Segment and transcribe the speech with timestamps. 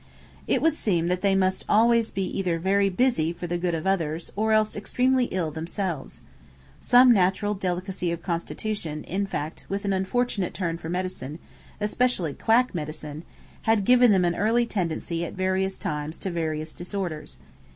[0.47, 3.85] It would seem that they must be always either very busy for the good of
[3.85, 6.21] others, or else extremely ill themselves.
[6.79, 11.37] Some natural delicacy of constitution, in fact, with an unfortunate turn for medicine,
[11.79, 13.21] especially quack medicine,
[13.69, 17.37] had given them an early tendency at various times to various disorders.